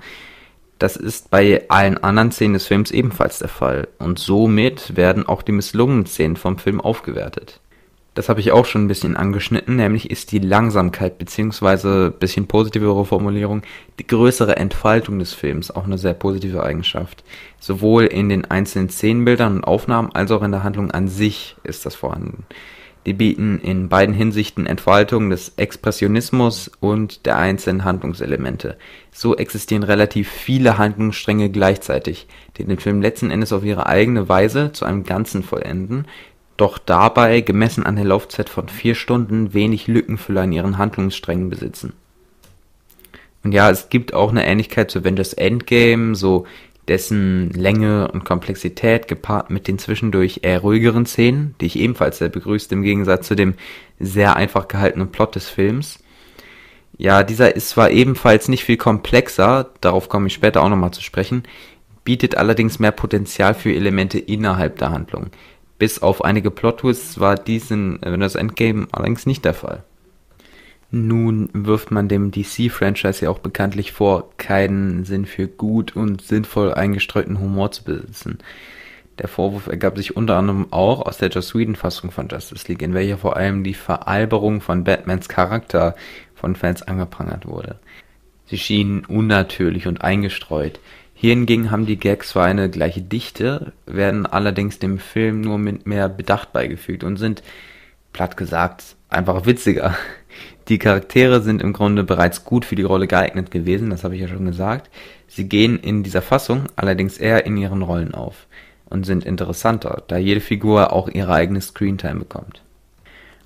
Das 0.79 0.95
ist 0.95 1.29
bei 1.29 1.65
allen 1.69 2.03
anderen 2.03 2.31
Szenen 2.31 2.55
des 2.55 2.65
Films 2.65 2.89
ebenfalls 2.89 3.39
der 3.39 3.49
Fall 3.49 3.87
und 3.99 4.17
somit 4.17 4.95
werden 4.95 5.27
auch 5.27 5.43
die 5.43 5.51
misslungenen 5.51 6.07
Szenen 6.07 6.37
vom 6.37 6.57
Film 6.57 6.81
aufgewertet. 6.81 7.59
Das 8.13 8.27
habe 8.27 8.41
ich 8.41 8.51
auch 8.51 8.65
schon 8.65 8.83
ein 8.83 8.87
bisschen 8.89 9.15
angeschnitten, 9.15 9.77
nämlich 9.77 10.11
ist 10.11 10.33
die 10.33 10.39
Langsamkeit 10.39 11.17
beziehungsweise 11.17 12.11
bisschen 12.11 12.45
positivere 12.45 13.05
Formulierung 13.05 13.61
die 13.99 14.07
größere 14.07 14.57
Entfaltung 14.57 15.17
des 15.19 15.33
Films 15.33 15.71
auch 15.71 15.85
eine 15.85 15.97
sehr 15.97 16.13
positive 16.13 16.61
Eigenschaft. 16.61 17.23
Sowohl 17.57 18.03
in 18.05 18.27
den 18.27 18.43
einzelnen 18.43 18.89
Szenenbildern 18.89 19.55
und 19.55 19.63
Aufnahmen 19.63 20.11
als 20.13 20.29
auch 20.31 20.43
in 20.43 20.51
der 20.51 20.63
Handlung 20.63 20.91
an 20.91 21.07
sich 21.07 21.55
ist 21.63 21.85
das 21.85 21.95
vorhanden. 21.95 22.43
Die 23.05 23.13
bieten 23.13 23.59
in 23.59 23.89
beiden 23.89 24.13
Hinsichten 24.13 24.67
Entfaltung 24.67 25.31
des 25.31 25.53
Expressionismus 25.55 26.69
und 26.81 27.25
der 27.25 27.37
einzelnen 27.37 27.83
Handlungselemente. 27.83 28.77
So 29.11 29.35
existieren 29.35 29.81
relativ 29.81 30.29
viele 30.29 30.77
Handlungsstränge 30.77 31.49
gleichzeitig, 31.49 32.27
die 32.57 32.65
den 32.65 32.77
Film 32.77 33.01
letzten 33.01 33.31
Endes 33.31 33.53
auf 33.53 33.63
ihre 33.63 33.87
eigene 33.87 34.29
Weise 34.29 34.71
zu 34.71 34.85
einem 34.85 35.03
Ganzen 35.03 35.41
vollenden 35.41 36.05
doch 36.61 36.77
dabei, 36.77 37.41
gemessen 37.41 37.85
an 37.85 37.95
der 37.95 38.05
Laufzeit 38.05 38.47
von 38.47 38.69
vier 38.69 38.95
Stunden, 38.95 39.53
wenig 39.53 39.87
Lückenfüller 39.87 40.43
in 40.43 40.51
ihren 40.51 40.77
Handlungssträngen 40.77 41.49
besitzen. 41.49 41.93
Und 43.43 43.51
ja, 43.51 43.69
es 43.71 43.89
gibt 43.89 44.13
auch 44.13 44.29
eine 44.29 44.45
Ähnlichkeit 44.45 44.91
zu 44.91 44.99
Avengers 44.99 45.33
Endgame, 45.33 46.15
so 46.15 46.45
dessen 46.87 47.49
Länge 47.51 48.11
und 48.11 48.25
Komplexität 48.25 49.07
gepaart 49.07 49.49
mit 49.49 49.67
den 49.67 49.79
zwischendurch 49.79 50.41
eher 50.43 50.59
ruhigeren 50.59 51.05
Szenen, 51.05 51.55
die 51.59 51.65
ich 51.65 51.77
ebenfalls 51.77 52.19
sehr 52.19 52.29
begrüßte 52.29 52.75
im 52.75 52.83
Gegensatz 52.83 53.27
zu 53.27 53.35
dem 53.35 53.55
sehr 53.99 54.35
einfach 54.35 54.67
gehaltenen 54.67 55.11
Plot 55.11 55.35
des 55.35 55.49
Films. 55.49 55.99
Ja, 56.97 57.23
dieser 57.23 57.55
ist 57.55 57.69
zwar 57.69 57.89
ebenfalls 57.89 58.47
nicht 58.47 58.63
viel 58.63 58.77
komplexer, 58.77 59.71
darauf 59.81 60.09
komme 60.09 60.27
ich 60.27 60.33
später 60.33 60.61
auch 60.61 60.69
nochmal 60.69 60.91
zu 60.91 61.01
sprechen, 61.01 61.43
bietet 62.03 62.35
allerdings 62.37 62.77
mehr 62.77 62.91
Potenzial 62.91 63.53
für 63.53 63.73
Elemente 63.73 64.19
innerhalb 64.19 64.77
der 64.77 64.91
Handlung. 64.91 65.27
Bis 65.81 65.97
auf 65.97 66.23
einige 66.23 66.51
Plot-Twists 66.51 67.19
war 67.19 67.33
dies 67.33 67.71
in 67.71 67.97
Avengers 68.03 68.35
Endgame 68.35 68.87
allerdings 68.91 69.25
nicht 69.25 69.43
der 69.43 69.55
Fall. 69.55 69.81
Nun 70.91 71.49
wirft 71.53 71.89
man 71.89 72.07
dem 72.07 72.29
DC-Franchise 72.29 73.25
ja 73.25 73.31
auch 73.31 73.39
bekanntlich 73.39 73.91
vor, 73.91 74.29
keinen 74.37 75.05
Sinn 75.05 75.25
für 75.25 75.47
gut 75.47 75.95
und 75.95 76.21
sinnvoll 76.21 76.71
eingestreuten 76.71 77.39
Humor 77.39 77.71
zu 77.71 77.83
besitzen. 77.83 78.37
Der 79.17 79.27
Vorwurf 79.27 79.65
ergab 79.65 79.97
sich 79.97 80.15
unter 80.15 80.37
anderem 80.37 80.67
auch 80.69 81.03
aus 81.03 81.17
der 81.17 81.29
Joss 81.29 81.55
Whedon-Fassung 81.55 82.11
von 82.11 82.27
Justice 82.27 82.67
League, 82.67 82.83
in 82.83 82.93
welcher 82.93 83.17
vor 83.17 83.35
allem 83.35 83.63
die 83.63 83.73
Veralberung 83.73 84.61
von 84.61 84.83
Batmans 84.83 85.29
Charakter 85.29 85.95
von 86.35 86.55
Fans 86.55 86.83
angeprangert 86.83 87.47
wurde. 87.47 87.79
Sie 88.45 88.59
schienen 88.59 89.03
unnatürlich 89.05 89.87
und 89.87 90.03
eingestreut, 90.03 90.79
hier 91.21 91.35
hingegen 91.35 91.69
haben 91.69 91.85
die 91.85 91.99
Gags 91.99 92.29
zwar 92.29 92.45
eine 92.45 92.67
gleiche 92.67 93.03
Dichte, 93.03 93.73
werden 93.85 94.25
allerdings 94.25 94.79
dem 94.79 94.97
Film 94.97 95.41
nur 95.41 95.59
mit 95.59 95.85
mehr 95.85 96.09
Bedacht 96.09 96.51
beigefügt 96.51 97.03
und 97.03 97.17
sind, 97.17 97.43
platt 98.11 98.37
gesagt, 98.37 98.95
einfach 99.07 99.45
witziger. 99.45 99.95
Die 100.67 100.79
Charaktere 100.79 101.41
sind 101.41 101.61
im 101.61 101.73
Grunde 101.73 102.03
bereits 102.03 102.43
gut 102.43 102.65
für 102.65 102.73
die 102.73 102.81
Rolle 102.81 103.05
geeignet 103.05 103.51
gewesen, 103.51 103.91
das 103.91 104.03
habe 104.03 104.15
ich 104.15 104.21
ja 104.21 104.27
schon 104.27 104.47
gesagt. 104.47 104.89
Sie 105.27 105.47
gehen 105.47 105.77
in 105.77 106.01
dieser 106.01 106.23
Fassung 106.23 106.63
allerdings 106.75 107.19
eher 107.19 107.45
in 107.45 107.55
ihren 107.55 107.83
Rollen 107.83 108.15
auf 108.15 108.47
und 108.89 109.05
sind 109.05 109.23
interessanter, 109.23 110.01
da 110.07 110.17
jede 110.17 110.41
Figur 110.41 110.91
auch 110.91 111.07
ihre 111.07 111.33
eigene 111.33 111.61
Screentime 111.61 112.21
bekommt. 112.21 112.63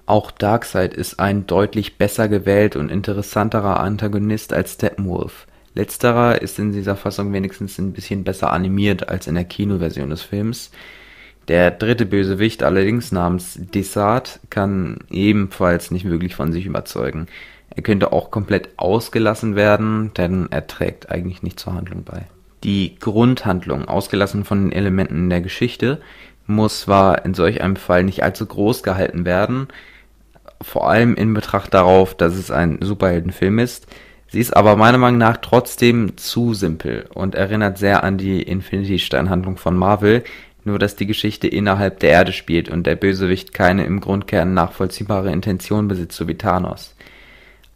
Auch 0.05 0.31
Darkseid 0.31 0.93
ist 0.93 1.19
ein 1.19 1.45
deutlich 1.45 1.97
besser 1.97 2.29
gewählt 2.29 2.77
und 2.77 2.89
interessanterer 2.89 3.81
Antagonist 3.81 4.53
als 4.53 4.75
Steppenwolf. 4.75 5.45
Letzterer 5.75 6.41
ist 6.41 6.57
in 6.57 6.71
dieser 6.71 6.95
Fassung 6.95 7.33
wenigstens 7.33 7.77
ein 7.77 7.91
bisschen 7.91 8.23
besser 8.23 8.51
animiert 8.51 9.09
als 9.09 9.27
in 9.27 9.35
der 9.35 9.43
Kinoversion 9.43 10.09
des 10.09 10.21
Films. 10.21 10.71
Der 11.49 11.69
dritte 11.69 12.05
Bösewicht 12.05 12.63
allerdings 12.63 13.11
namens 13.11 13.59
Desart 13.59 14.39
kann 14.49 14.99
ebenfalls 15.11 15.91
nicht 15.91 16.05
wirklich 16.05 16.33
von 16.33 16.53
sich 16.53 16.65
überzeugen. 16.65 17.27
Er 17.75 17.83
könnte 17.83 18.13
auch 18.13 18.31
komplett 18.31 18.69
ausgelassen 18.77 19.55
werden, 19.55 20.11
denn 20.15 20.47
er 20.49 20.65
trägt 20.65 21.11
eigentlich 21.11 21.43
nicht 21.43 21.59
zur 21.59 21.73
Handlung 21.73 22.03
bei. 22.03 22.23
Die 22.63 22.95
Grundhandlung, 22.97 23.87
ausgelassen 23.87 24.45
von 24.45 24.63
den 24.63 24.71
Elementen 24.71 25.29
der 25.29 25.41
Geschichte, 25.41 26.01
muss 26.47 26.81
zwar 26.81 27.25
in 27.25 27.33
solch 27.33 27.61
einem 27.61 27.75
Fall 27.75 28.03
nicht 28.03 28.23
allzu 28.23 28.45
groß 28.45 28.81
gehalten 28.81 29.25
werden, 29.25 29.67
vor 30.61 30.89
allem 30.89 31.15
in 31.15 31.33
Betracht 31.33 31.73
darauf, 31.73 32.15
dass 32.15 32.33
es 32.33 32.49
ein 32.49 32.79
Superheldenfilm 32.81 33.59
ist, 33.59 33.87
Sie 34.35 34.41
ist 34.41 34.53
aber 34.53 34.75
meiner 34.75 34.97
Meinung 34.97 35.19
nach 35.19 35.37
trotzdem 35.37 36.17
zu 36.17 36.53
simpel 36.53 37.05
und 37.13 37.35
erinnert 37.35 37.77
sehr 37.77 38.03
an 38.03 38.17
die 38.17 38.41
Infinity-Stein-Handlung 38.41 39.55
von 39.55 39.77
Marvel, 39.77 40.25
nur 40.65 40.77
dass 40.77 40.97
die 40.97 41.05
Geschichte 41.05 41.47
innerhalb 41.47 42.01
der 42.01 42.09
Erde 42.09 42.33
spielt 42.33 42.67
und 42.67 42.85
der 42.85 42.97
Bösewicht 42.97 43.53
keine 43.53 43.85
im 43.85 44.01
Grundkern 44.01 44.53
nachvollziehbare 44.53 45.31
Intention 45.31 45.87
besitzt, 45.87 46.17
so 46.17 46.27
wie 46.27 46.35
Thanos. 46.35 46.97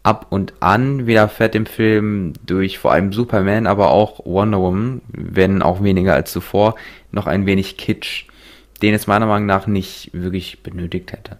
Ab 0.04 0.26
und 0.32 0.52
an 0.60 1.08
widerfährt 1.08 1.54
dem 1.54 1.66
Film 1.66 2.34
durch 2.46 2.78
vor 2.78 2.92
allem 2.92 3.14
Superman, 3.14 3.66
aber 3.66 3.92
auch 3.92 4.26
Wonder 4.26 4.60
Woman, 4.60 5.00
wenn 5.08 5.62
auch 5.62 5.82
weniger 5.82 6.14
als 6.14 6.34
zuvor, 6.34 6.76
noch 7.14 7.28
ein 7.28 7.46
wenig 7.46 7.78
Kitsch, 7.78 8.26
den 8.82 8.94
es 8.94 9.08
meiner 9.08 9.28
Meinung 9.28 9.46
nach 9.46 9.66
nicht 9.66 10.10
wirklich 10.12 10.62
benötigt 10.62 11.14
hätte 11.14 11.38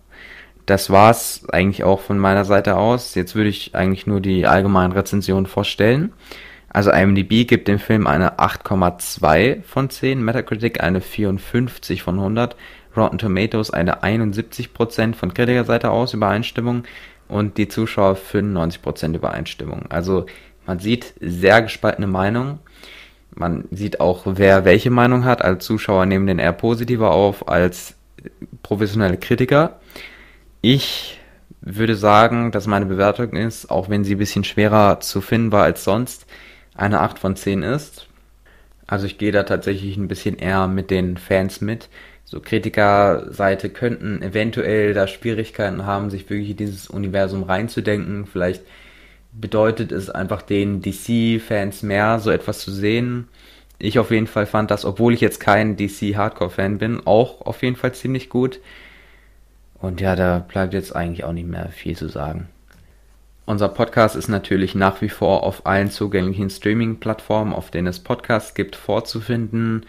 das 0.70 0.90
war's 0.90 1.44
eigentlich 1.52 1.84
auch 1.84 2.00
von 2.00 2.20
meiner 2.20 2.46
Seite 2.46 2.78
aus. 2.78 3.16
Jetzt 3.16 3.36
würde 3.36 3.50
ich 3.50 3.76
eigentlich 3.76 4.08
nur 4.08 4.22
die 4.22 4.46
allgemeinen 4.46 4.94
Rezensionen 4.94 5.46
vorstellen. 5.46 6.14
Also 6.70 6.92
IMDb 6.92 7.48
gibt 7.48 7.68
dem 7.68 7.80
Film 7.80 8.06
eine 8.06 8.38
8,2 8.38 9.64
von 9.64 9.90
10, 9.90 10.24
Metacritic 10.24 10.84
eine 10.84 11.02
54 11.02 12.04
von 12.04 12.20
100, 12.20 12.56
Rotten 12.96 13.18
Tomatoes 13.18 13.72
eine 13.72 14.04
71% 14.04 15.16
von 15.16 15.34
Kritikerseite 15.34 15.90
aus 15.90 16.14
Übereinstimmung 16.14 16.84
und 17.28 17.58
die 17.58 17.68
Zuschauer 17.68 18.16
95% 18.16 19.16
Übereinstimmung. 19.16 19.86
Also 19.90 20.28
man 20.68 20.80
sieht 20.80 21.14
sehr 21.20 21.64
gespaltene 21.64 22.08
Meinungen. 22.08 22.60
Man 23.34 23.66
sieht 23.72 24.00
auch, 24.00 24.24
wer 24.26 24.66
welche 24.66 24.92
Meinung 24.92 25.26
hat. 25.26 25.44
Als 25.44 25.66
Zuschauer 25.66 26.06
nehmen 26.06 26.28
den 26.28 26.40
eher 26.40 26.54
positiver 26.54 27.12
auf 27.12 27.48
als 27.48 27.96
professionelle 28.62 29.18
Kritiker. 29.18 29.80
Ich 30.62 31.18
würde 31.62 31.96
sagen, 31.96 32.52
dass 32.52 32.68
meine 32.68 32.86
Bewertung 32.86 33.34
ist, 33.34 33.72
auch 33.72 33.90
wenn 33.90 34.04
sie 34.04 34.16
ein 34.16 34.20
bisschen 34.20 34.44
schwerer 34.44 35.00
zu 35.00 35.22
finden 35.22 35.52
war 35.52 35.64
als 35.64 35.84
sonst, 35.86 36.26
eine 36.76 37.00
8 37.00 37.18
von 37.18 37.36
10 37.36 37.64
ist. 37.64 38.08
Also 38.86 39.06
ich 39.06 39.18
gehe 39.18 39.32
da 39.32 39.44
tatsächlich 39.44 39.96
ein 39.98 40.08
bisschen 40.08 40.38
eher 40.38 40.68
mit 40.68 40.92
den 40.92 41.18
Fans 41.18 41.62
mit. 41.62 41.90
So 42.26 42.42
Kritikerseite 42.42 43.70
könnten 43.70 44.22
eventuell 44.22 44.94
da 44.94 45.08
Schwierigkeiten 45.08 45.86
haben, 45.86 46.10
sich 46.10 46.30
wirklich 46.30 46.52
in 46.52 46.58
dieses 46.58 46.88
Universum 46.88 47.44
reinzudenken. 47.44 48.26
Vielleicht 48.26 48.64
bedeutet 49.32 49.92
es 49.92 50.10
einfach 50.10 50.42
den 50.42 50.82
DC-Fans 50.82 51.84
mehr, 51.84 52.20
so 52.20 52.32
etwas 52.32 52.60
zu 52.60 52.72
sehen. 52.72 53.28
Ich 53.78 53.98
auf 53.98 54.12
jeden 54.12 54.28
Fall 54.28 54.46
fand 54.46 54.72
das, 54.72 54.84
obwohl 54.86 55.14
ich 55.14 55.22
jetzt 55.22 55.40
kein 55.40 55.78
DC-Hardcore-Fan 55.78 56.80
bin, 56.80 57.06
auch 57.06 57.42
auf 57.46 57.64
jeden 57.64 57.78
Fall 57.78 57.94
ziemlich 57.94 58.30
gut. 58.30 58.60
Und 59.82 60.02
ja, 60.02 60.16
da 60.16 60.40
bleibt 60.40 60.74
jetzt 60.74 60.96
eigentlich 60.96 61.24
auch 61.24 61.32
nicht 61.32 61.48
mehr 61.48 61.70
viel 61.70 61.96
zu 61.96 62.10
sagen. 62.10 62.50
Unser 63.46 63.70
Podcast 63.70 64.16
ist 64.16 64.28
natürlich 64.28 64.76
nach 64.76 65.02
wie 65.02 65.10
vor 65.10 65.44
auf 65.44 65.66
allen 65.66 65.90
zugänglichen 65.90 66.50
Streaming-Plattformen, 66.50 67.54
auf 67.54 67.72
denen 67.72 67.88
es 67.88 68.00
Podcasts 68.00 68.54
gibt, 68.54 68.76
vorzufinden. 68.76 69.86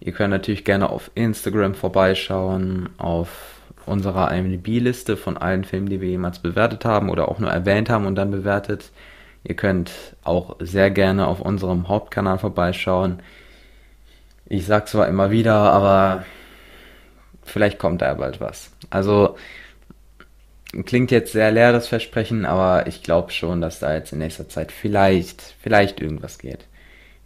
Ihr 0.00 0.12
könnt 0.12 0.30
natürlich 0.30 0.64
gerne 0.64 0.90
auf 0.90 1.10
Instagram 1.14 1.74
vorbeischauen, 1.74 2.90
auf 2.98 3.60
unserer 3.86 4.30
IMDb-Liste 4.32 5.16
von 5.16 5.36
allen 5.38 5.64
Filmen, 5.64 5.88
die 5.88 6.00
wir 6.00 6.08
jemals 6.08 6.40
bewertet 6.40 6.84
haben 6.84 7.08
oder 7.08 7.28
auch 7.28 7.38
nur 7.38 7.50
erwähnt 7.50 7.88
haben 7.88 8.06
und 8.06 8.16
dann 8.16 8.30
bewertet. 8.30 8.90
Ihr 9.44 9.56
könnt 9.56 9.90
auch 10.22 10.56
sehr 10.60 10.90
gerne 10.90 11.26
auf 11.26 11.40
unserem 11.40 11.88
Hauptkanal 11.88 12.38
vorbeischauen. 12.38 13.20
Ich 14.46 14.66
sag 14.66 14.88
zwar 14.88 15.08
immer 15.08 15.30
wieder, 15.30 15.54
aber 15.54 16.24
vielleicht 17.44 17.78
kommt 17.78 18.02
da 18.02 18.06
ja 18.06 18.14
bald 18.14 18.40
was. 18.40 18.70
Also 18.90 19.36
klingt 20.84 21.10
jetzt 21.10 21.32
sehr 21.32 21.50
leer 21.50 21.72
das 21.72 21.88
Versprechen, 21.88 22.46
aber 22.46 22.86
ich 22.86 23.02
glaube 23.02 23.30
schon, 23.30 23.60
dass 23.60 23.78
da 23.78 23.94
jetzt 23.94 24.12
in 24.12 24.18
nächster 24.18 24.48
Zeit 24.48 24.72
vielleicht, 24.72 25.54
vielleicht 25.60 26.00
irgendwas 26.00 26.38
geht. 26.38 26.66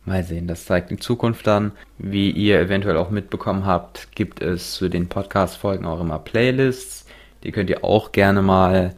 Mal 0.04 0.22
sehen, 0.22 0.46
das 0.46 0.66
zeigt 0.66 0.90
die 0.90 0.98
Zukunft 0.98 1.46
dann. 1.46 1.72
Wie 1.98 2.30
ihr 2.30 2.60
eventuell 2.60 2.96
auch 2.96 3.10
mitbekommen 3.10 3.66
habt, 3.66 4.08
gibt 4.14 4.40
es 4.40 4.74
zu 4.74 4.88
den 4.88 5.08
Podcast-Folgen 5.08 5.84
auch 5.84 6.00
immer 6.00 6.20
Playlists. 6.20 7.06
Die 7.42 7.50
könnt 7.50 7.70
ihr 7.70 7.84
auch 7.84 8.12
gerne 8.12 8.40
mal, 8.40 8.94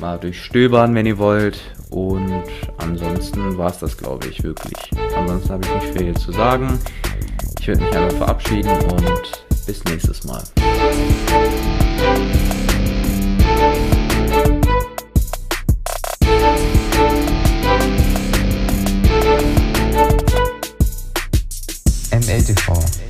mal 0.00 0.18
durchstöbern, 0.18 0.94
wenn 0.96 1.06
ihr 1.06 1.18
wollt. 1.18 1.60
Und 1.90 2.42
ansonsten 2.78 3.56
war 3.56 3.70
es 3.70 3.78
das, 3.78 3.96
glaube 3.96 4.26
ich, 4.26 4.42
wirklich. 4.42 4.90
Ansonsten 5.16 5.50
habe 5.50 5.64
ich 5.64 5.74
nicht 5.74 5.98
viel 5.98 6.16
zu 6.16 6.32
sagen. 6.32 6.78
Ich 7.60 7.68
würde 7.68 7.84
mich 7.84 7.96
einfach 7.96 8.16
verabschieden 8.18 8.70
und 8.90 9.45
bis 9.66 9.82
nächstes 9.84 10.22
Mal. 10.22 10.44
MLTV 22.12 23.05